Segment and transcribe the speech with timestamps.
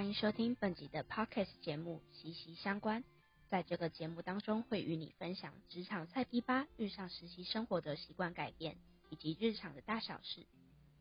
[0.00, 3.02] 欢迎收听本集的 Podcast 节目《息息相关》。
[3.50, 8.78] 在这个节目当中，会与你分享职场菜逼吧遇上实习生活的习惯改变，
[9.10, 10.46] 以及日常的大小事。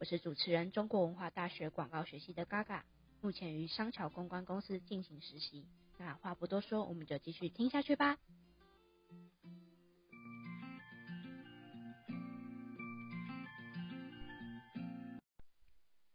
[0.00, 2.82] 我是主持人，中国文化大学广告学系的 Gaga，
[3.20, 5.68] 目前于商桥公关公司进行实习。
[5.96, 8.18] 那话不多说，我们就继续听下去吧。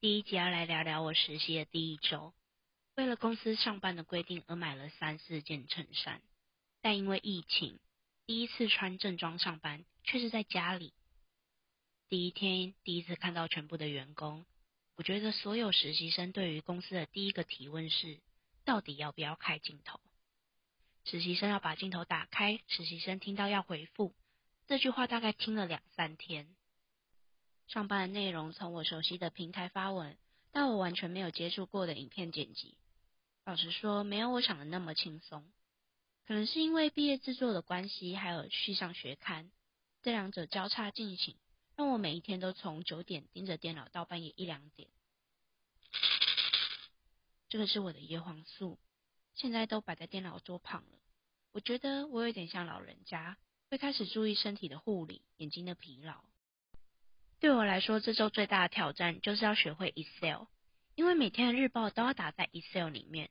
[0.00, 2.34] 第一集要来聊聊我实习的第一周。
[2.96, 6.22] 为了公司上班的规定而买了三四件衬衫，
[6.80, 7.78] 但因为疫情，
[8.24, 10.94] 第一次穿正装上班却是在家里。
[12.08, 14.46] 第一天第一次看到全部的员工，
[14.94, 18.18] 我觉得所有实习生对于公司的第一个提问是：
[18.64, 20.00] 到底要不要开镜头？
[21.04, 24.14] 实习生要把镜头打开，实习生听到要回复，
[24.66, 26.48] 这句话大概听了两三天。
[27.68, 30.16] 上班的内容从我熟悉的平台发文，
[30.50, 32.78] 到我完全没有接触过的影片剪辑。
[33.46, 35.44] 老实说，没有我想的那么轻松。
[36.26, 39.52] 可能是因为毕业制作的关系，还有续上学刊，
[40.02, 41.36] 这两者交叉进行，
[41.76, 44.88] 让我每一天都从九点盯着电脑到半夜一两点。
[47.48, 48.80] 这个是我的叶黄素，
[49.36, 50.98] 现在都摆在电脑桌旁了。
[51.52, 53.38] 我觉得我有点像老人家，
[53.70, 56.24] 会开始注意身体的护理、眼睛的疲劳。
[57.38, 60.46] 对我来说，这周最大的挑战就是要学会 Excel，
[60.96, 63.30] 因为每天的日报都要打在 Excel 里面。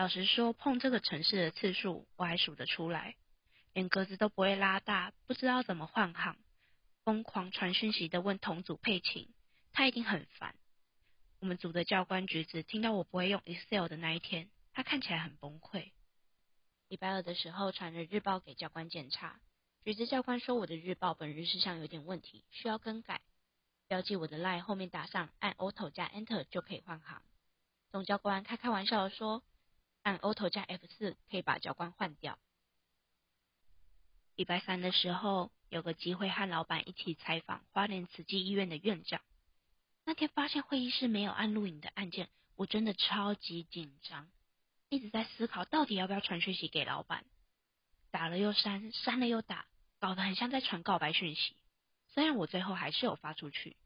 [0.00, 3.16] 老实说，碰这个城市的次数我还数得出来，
[3.74, 6.38] 连格子都不会拉大，不知道怎么换行，
[7.04, 9.28] 疯狂传讯息的问同组配琴，
[9.74, 10.54] 他一定很烦。
[11.40, 15.90] 我们组的教官橘子听到我不会用 Excel 的那一天，他看起来很崩溃。
[16.88, 19.38] 礼拜二的时候传了日报给教官检查，
[19.84, 23.20] 橘子教官说我的日报本日事项有点问题，需要更改，
[23.86, 27.20] 标记我的 line 后面打上按 Auto 加 Enter 就可以换行。
[27.90, 29.42] 总教官开开玩笑的说。
[30.02, 32.38] 按 Auto 加 F 四可以把教官换掉。
[34.36, 39.20] 礼拜三的时候，有个机会和老板一起采访花莲慈济医院的院长。
[40.04, 44.30] 那天发现会议室没有按录影的按键，我真的超级紧张，
[44.88, 47.24] 一直在思考到底要不要传讯息给老板。
[48.10, 49.66] 打了又删，删了又打，
[49.98, 51.54] 搞得很像在传告白讯息。
[52.14, 53.76] 虽然我最后还是有发出去，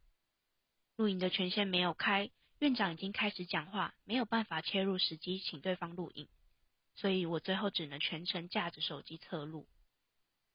[0.97, 2.31] 录影的权限没有开。
[2.61, 6.29] 院长已经开始讲话，没有办法切入时机，请对方录影，
[6.95, 9.67] 所以我最后只能全程架着手机侧录，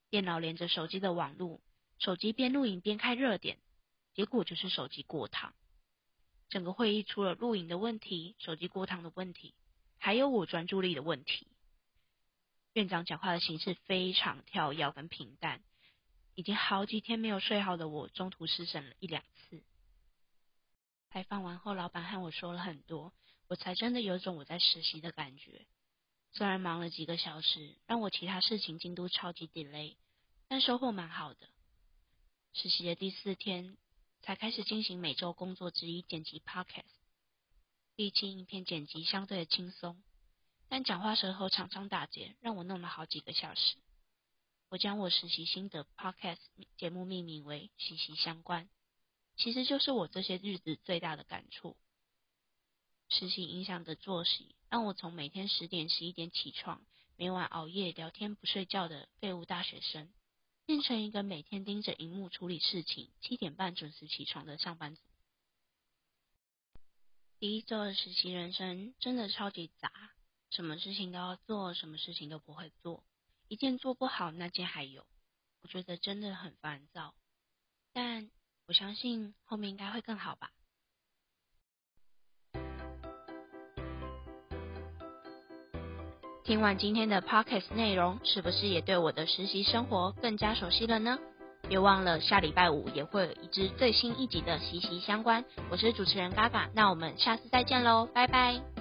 [0.10, 1.62] 电脑连着手机的网路，
[2.00, 3.60] 手机边录影边开热点，
[4.14, 5.54] 结果就是手机过烫。
[6.50, 9.54] 整个会议除了录影的问题、手机过烫的问题，
[10.00, 11.48] 还有我专注力的问题。
[12.74, 15.62] 院长讲话的形式非常跳跃跟平淡，
[16.34, 19.62] 已经好几天没有睡好的我，中途失神了一两次。
[21.12, 23.14] 采访完后，老板和我说了很多，
[23.48, 25.66] 我才真的有种我在实习的感觉。
[26.32, 29.96] 虽然忙了几个小时，让我其他事情进度超级 delay，
[30.48, 31.50] 但收获蛮好的。
[32.54, 33.78] 实习的第四天，
[34.22, 36.84] 才开始进行每周工作之一剪辑 podcast。
[37.96, 40.02] 毕竟影片剪辑相对的轻松，
[40.68, 43.78] 但讲话时候常常打结，让我弄了好几个小时。
[44.70, 46.38] 我将我实习心得 podcast
[46.78, 48.70] 节目命名为“息息相关”。
[49.40, 51.76] 其实就是我这些日子最大的感触。
[53.08, 56.86] 实习影响的作息，让我从每天十点十一点起床，
[57.16, 60.14] 每晚熬夜聊天不睡觉的废物大学生，
[60.66, 65.02] 变成一个每天盯着荧幕处理事情，七点半准时起床的上班族。
[67.40, 69.90] 第一周的实习人生真的超级杂，
[70.50, 73.04] 什么事情都要做，什么事情都不会做，
[73.48, 75.08] 一件做不好，那件还有，
[75.62, 77.16] 我觉得真的很烦躁。
[77.94, 78.30] 但
[78.70, 80.52] 我相信后面应该会更好吧。
[86.44, 91.18] 听完今天的 podcast 内容，是不是也对我的实习生活更加熟悉了呢？
[91.68, 95.44] 别忘了下礼拜五也会有一支最新一集的息息相关。
[95.72, 98.79] 我是主持人嘎嘎，那我们下次再见喽，拜拜。